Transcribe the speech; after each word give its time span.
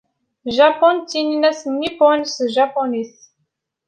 Japun 0.55 0.95
ttinin-as 0.99 1.61
Nippon 1.79 2.19
s 2.35 2.35
tjapunit. 2.53 3.15